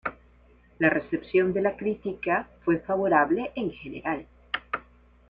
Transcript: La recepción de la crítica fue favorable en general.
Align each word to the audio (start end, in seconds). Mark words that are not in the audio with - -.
La 0.79 0.89
recepción 0.89 1.53
de 1.53 1.61
la 1.61 1.77
crítica 1.77 2.49
fue 2.65 2.79
favorable 2.79 3.51
en 3.53 3.69
general. 3.69 4.25